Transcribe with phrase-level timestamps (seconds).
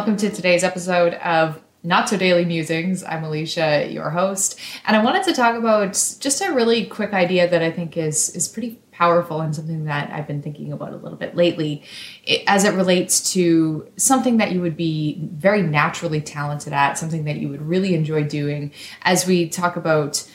[0.00, 3.04] welcome to today's episode of Not So Daily Musings.
[3.04, 7.46] I'm Alicia, your host, and I wanted to talk about just a really quick idea
[7.46, 10.96] that I think is is pretty powerful and something that I've been thinking about a
[10.96, 11.82] little bit lately
[12.46, 17.36] as it relates to something that you would be very naturally talented at, something that
[17.36, 18.72] you would really enjoy doing
[19.02, 20.26] as we talk about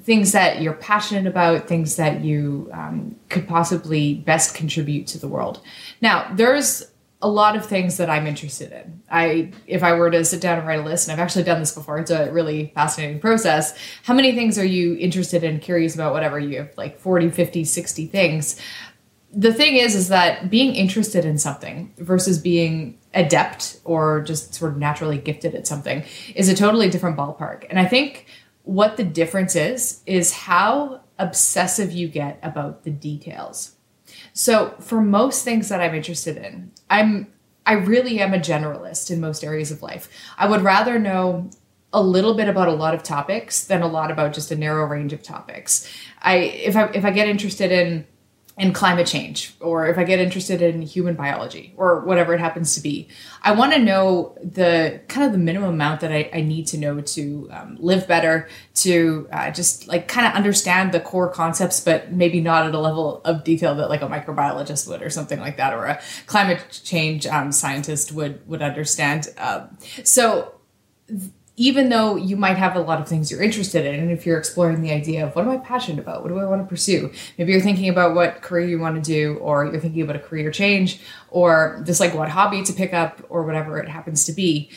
[0.00, 5.28] things that you're passionate about, things that you um, could possibly best contribute to the
[5.28, 5.62] world.
[6.02, 6.90] Now, there's
[7.20, 9.02] a lot of things that I'm interested in.
[9.10, 11.58] I if I were to sit down and write a list, and I've actually done
[11.58, 13.76] this before, it's a really fascinating process.
[14.04, 17.64] How many things are you interested in, curious about, whatever you have like 40, 50,
[17.64, 18.60] 60 things.
[19.32, 24.72] The thing is is that being interested in something versus being adept or just sort
[24.72, 26.04] of naturally gifted at something
[26.34, 27.66] is a totally different ballpark.
[27.68, 28.26] And I think
[28.62, 33.74] what the difference is is how obsessive you get about the details.
[34.38, 37.26] So for most things that I'm interested in, I'm
[37.66, 40.08] I really am a generalist in most areas of life.
[40.38, 41.50] I would rather know
[41.92, 44.86] a little bit about a lot of topics than a lot about just a narrow
[44.86, 45.92] range of topics.
[46.22, 48.06] I if I if I get interested in
[48.58, 52.74] in climate change or if I get interested in human biology or whatever it happens
[52.74, 53.08] to be.
[53.40, 56.76] I want to know the kind of the minimum amount that I, I need to
[56.76, 61.78] know to um, live better, to uh, just like kind of understand the core concepts,
[61.78, 65.38] but maybe not at a level of detail that like a microbiologist would or something
[65.38, 69.28] like that, or a climate change um, scientist would would understand.
[69.38, 70.54] Um, so.
[71.60, 74.38] Even though you might have a lot of things you're interested in, and if you're
[74.38, 77.12] exploring the idea of what am I passionate about, what do I want to pursue,
[77.36, 80.20] maybe you're thinking about what career you want to do, or you're thinking about a
[80.20, 81.00] career change,
[81.30, 84.70] or just like what hobby to pick up, or whatever it happens to be.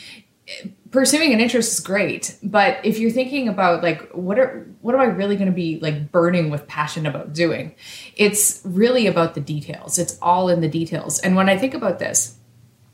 [0.90, 5.00] Pursuing an interest is great, but if you're thinking about like what are what am
[5.00, 7.76] I really going to be like burning with passion about doing,
[8.16, 10.00] it's really about the details.
[10.00, 11.20] It's all in the details.
[11.20, 12.36] And when I think about this,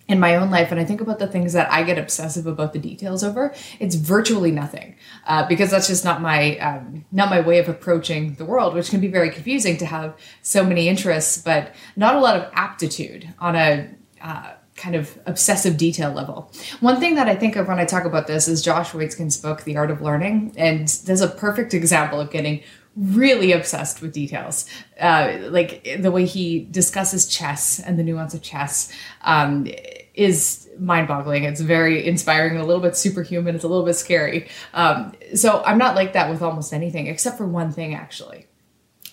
[0.09, 2.73] in my own life and i think about the things that i get obsessive about
[2.73, 4.97] the details over it's virtually nothing
[5.27, 8.91] uh, because that's just not my um, not my way of approaching the world which
[8.91, 13.29] can be very confusing to have so many interests but not a lot of aptitude
[13.39, 13.89] on a
[14.21, 16.51] uh, kind of obsessive detail level.
[16.81, 19.65] One thing that I think of when I talk about this is Josh Waitzkin's book,
[19.65, 22.63] The Art of Learning, and there's a perfect example of getting
[22.99, 24.67] really obsessed with details.
[25.01, 28.93] Uh, like the way he discusses chess and the nuance of chess.
[29.23, 29.67] Um,
[30.15, 31.45] is mind-boggling.
[31.45, 33.55] It's very inspiring a little bit superhuman.
[33.55, 34.49] It's a little bit scary.
[34.75, 38.49] Um, so I'm not like that with almost anything, except for one thing actually.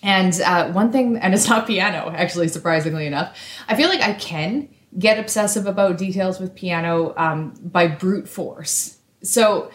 [0.02, 3.38] And uh, one thing, and it's not piano, actually, surprisingly enough.
[3.68, 8.98] I feel like I can get obsessive about details with piano um, by brute force.
[9.22, 9.70] So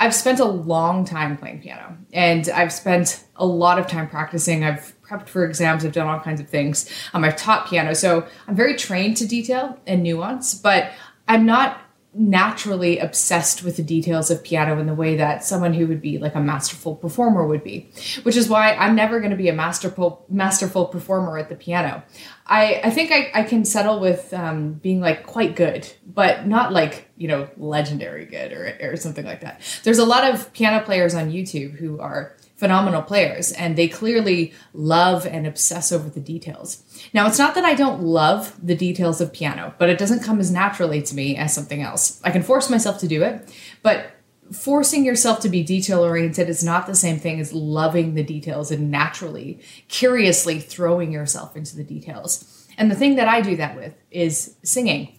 [0.00, 4.64] I've spent a long time playing piano, and I've spent a lot of time practicing.
[4.64, 6.88] I've prepped for exams, I've done all kinds of things.
[7.12, 10.90] Um, I've taught piano, so I'm very trained to detail and nuance, but
[11.28, 15.86] I'm not naturally obsessed with the details of piano in the way that someone who
[15.86, 17.88] would be like a masterful performer would be
[18.24, 22.02] which is why i'm never going to be a masterful masterful performer at the piano.
[22.46, 26.72] I i think i, I can settle with um, being like quite good but not
[26.72, 29.60] like you know legendary good or, or something like that.
[29.84, 34.52] There's a lot of piano players on youtube who are phenomenal players and they clearly
[34.74, 36.82] love and obsess over the details.
[37.14, 40.38] Now, it's not that I don't love the details of piano, but it doesn't come
[40.38, 42.20] as naturally to me as something else.
[42.22, 43.50] I can force myself to do it,
[43.82, 44.10] but
[44.52, 48.70] forcing yourself to be detail oriented is not the same thing as loving the details
[48.70, 52.66] and naturally, curiously throwing yourself into the details.
[52.76, 55.18] And the thing that I do that with is singing.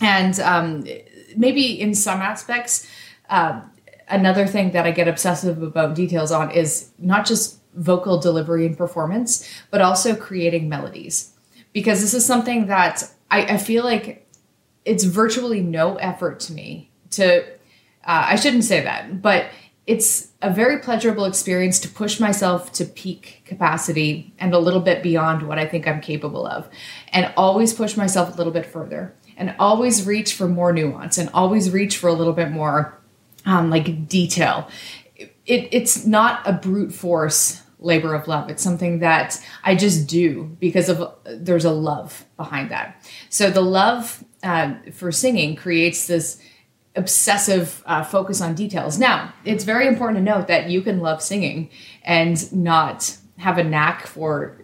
[0.00, 0.84] And um,
[1.36, 2.88] maybe in some aspects,
[3.30, 3.60] uh,
[4.12, 8.76] another thing that I get obsessive about details on is not just vocal delivery and
[8.76, 11.32] performance, but also creating melodies.
[11.72, 14.28] Because this is something that I, I feel like
[14.84, 17.46] it's virtually no effort to me to, uh,
[18.04, 19.46] I shouldn't say that, but
[19.86, 25.02] it's a very pleasurable experience to push myself to peak capacity and a little bit
[25.02, 26.68] beyond what I think I'm capable of,
[27.08, 31.30] and always push myself a little bit further, and always reach for more nuance, and
[31.32, 32.98] always reach for a little bit more
[33.46, 34.68] um, like detail.
[35.16, 38.48] It, it's not a brute force labor of love.
[38.48, 43.04] It's something that I just do because of there's a love behind that.
[43.28, 46.40] So the love uh, for singing creates this
[46.94, 48.98] obsessive uh, focus on details.
[48.98, 51.70] Now, it's very important to note that you can love singing
[52.02, 54.58] and not have a knack for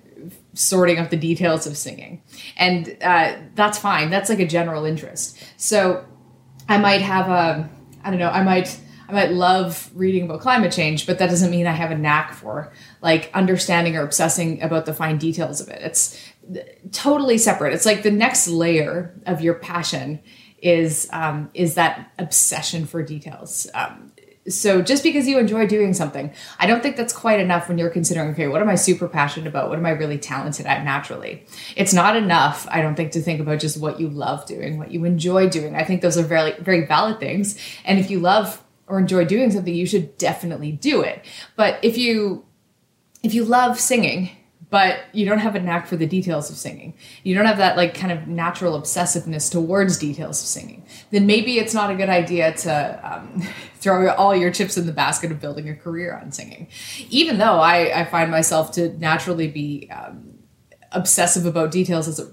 [0.53, 2.23] sorting out the details of singing,
[2.57, 4.11] and uh, that's fine.
[4.11, 5.39] That's like a general interest.
[5.57, 6.05] So
[6.69, 7.71] I might have a
[8.09, 11.51] I don't know, I might I might love reading about climate change, but that doesn't
[11.51, 12.73] mean I have a knack for
[13.03, 15.83] like understanding or obsessing about the fine details of it.
[15.83, 16.19] It's
[16.93, 17.75] totally separate.
[17.75, 20.21] It's like the next layer of your passion
[20.63, 23.67] is um, is that obsession for details.
[23.75, 24.13] Um,
[24.49, 27.91] so just because you enjoy doing something, I don't think that's quite enough when you're
[27.91, 29.69] considering, okay, what am I super passionate about?
[29.69, 31.45] What am I really talented at naturally?
[31.77, 34.91] It's not enough, I don't think, to think about just what you love doing, what
[34.91, 35.75] you enjoy doing.
[35.77, 37.59] I think those are very, very valid things.
[37.85, 41.25] And if you love or enjoy doing something, you should definitely do it.
[41.57, 42.45] But if you
[43.23, 44.31] if you love singing
[44.71, 46.95] but you don't have a knack for the details of singing.
[47.23, 50.85] You don't have that like kind of natural obsessiveness towards details of singing.
[51.11, 53.43] Then maybe it's not a good idea to um,
[53.89, 56.69] throw all your chips in the basket of building a career on singing.
[57.09, 60.39] Even though I, I find myself to naturally be um,
[60.93, 62.29] obsessive about details as a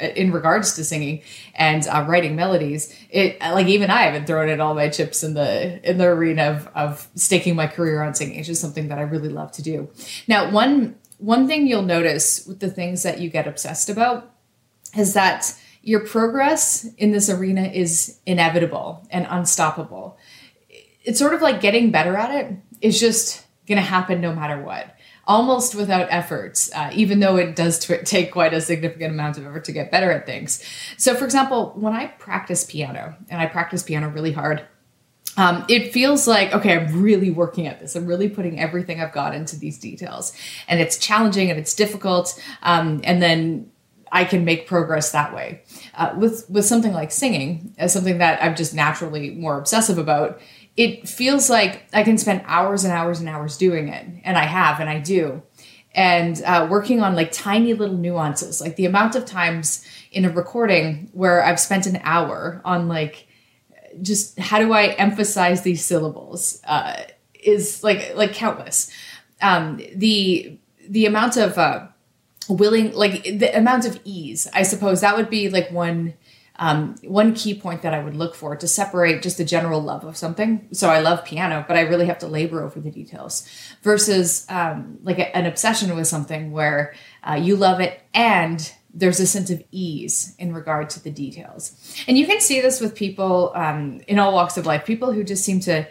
[0.00, 1.22] in regards to singing
[1.56, 5.34] and uh, writing melodies it like even i haven't thrown in all my chips in
[5.34, 8.98] the in the arena of, of staking my career on singing it's just something that
[8.98, 9.90] i really love to do
[10.28, 14.32] now one one thing you'll notice with the things that you get obsessed about
[14.96, 15.52] is that
[15.82, 20.18] your progress in this arena is inevitable and unstoppable.
[21.08, 24.62] It's sort of like getting better at it is just going to happen no matter
[24.62, 24.94] what,
[25.26, 29.46] almost without efforts, uh, even though it does t- take quite a significant amount of
[29.46, 30.62] effort to get better at things.
[30.98, 34.66] So, for example, when I practice piano, and I practice piano really hard,
[35.38, 37.94] um, it feels like okay i'm really working at this.
[37.94, 40.32] I'm really putting everything i've got into these details.
[40.66, 43.70] And it's challenging and it's difficult um, and then
[44.10, 45.62] i can make progress that way.
[45.94, 50.40] Uh, with with something like singing as something that i'm just naturally more obsessive about
[50.78, 54.44] it feels like i can spend hours and hours and hours doing it and i
[54.44, 55.42] have and i do
[55.92, 60.30] and uh, working on like tiny little nuances like the amount of times in a
[60.30, 63.28] recording where i've spent an hour on like
[64.02, 67.02] just how do I emphasize these syllables uh,
[67.34, 68.90] is like like countless.
[69.40, 70.58] Um, the
[70.88, 71.88] the amount of uh,
[72.48, 76.14] willing like the amount of ease, I suppose that would be like one
[76.58, 80.04] um, one key point that I would look for to separate just the general love
[80.04, 80.68] of something.
[80.72, 83.48] So I love piano, but I really have to labor over the details
[83.82, 89.20] versus um, like a, an obsession with something where uh, you love it and there's
[89.20, 91.94] a sense of ease in regard to the details.
[92.08, 95.22] And you can see this with people um, in all walks of life, people who
[95.22, 95.86] just seem to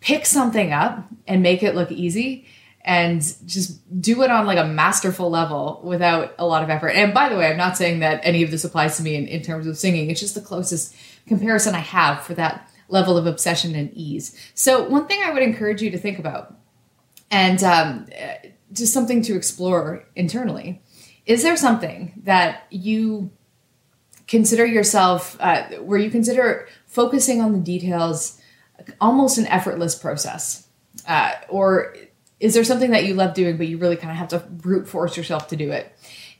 [0.00, 2.46] pick something up and make it look easy
[2.88, 6.88] and just do it on like a masterful level without a lot of effort.
[6.88, 9.28] And by the way, I'm not saying that any of this applies to me in,
[9.28, 10.08] in terms of singing.
[10.08, 10.96] It's just the closest
[11.26, 14.34] comparison I have for that level of obsession and ease.
[14.54, 16.56] So, one thing I would encourage you to think about,
[17.30, 18.06] and um,
[18.72, 20.80] just something to explore internally,
[21.26, 23.30] is there something that you
[24.28, 28.40] consider yourself uh, where you consider focusing on the details
[28.98, 30.66] almost an effortless process
[31.06, 31.94] uh, or
[32.40, 34.88] is there something that you love doing but you really kind of have to brute
[34.88, 35.92] force yourself to do it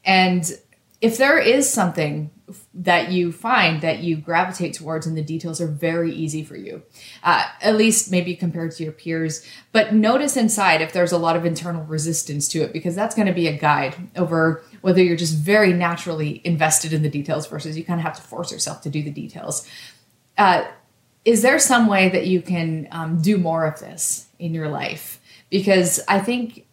[0.04, 0.58] and
[1.00, 2.30] if there is something
[2.74, 6.82] that you find that you gravitate towards and the details are very easy for you,
[7.22, 9.46] uh, at least maybe compared to your peers.
[9.70, 13.28] But notice inside if there's a lot of internal resistance to it, because that's going
[13.28, 17.76] to be a guide over whether you're just very naturally invested in the details versus
[17.76, 19.68] you kind of have to force yourself to do the details.
[20.36, 20.64] Uh,
[21.24, 25.17] is there some way that you can um, do more of this in your life?
[25.50, 26.66] Because I think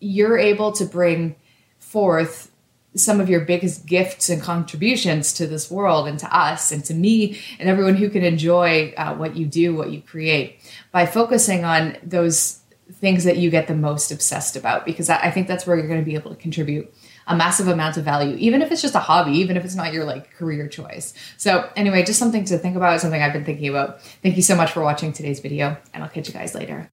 [0.00, 1.36] you're able to bring
[1.78, 2.50] forth
[2.94, 6.94] some of your biggest gifts and contributions to this world and to us and to
[6.94, 11.64] me and everyone who can enjoy uh, what you do, what you create, by focusing
[11.64, 12.60] on those
[12.92, 14.84] things that you get the most obsessed about.
[14.84, 16.92] Because I, think that's where you're going to be able to contribute
[17.26, 19.92] a massive amount of value, even if it's just a hobby, even if it's not
[19.92, 21.12] your like career choice.
[21.36, 24.00] So, anyway, just something to think about, something I've been thinking about.
[24.22, 26.86] Thank you so much for watching today's video, and I'll catch you guys later.